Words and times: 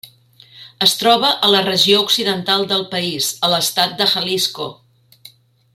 Es 0.85 0.93
troba 1.01 1.29
a 1.47 1.49
la 1.55 1.61
regió 1.67 1.99
occidental 2.05 2.65
del 2.73 2.81
país, 2.95 3.29
a 3.49 3.53
l'estat 3.55 3.95
de 4.01 4.09
Jalisco. 4.15 4.71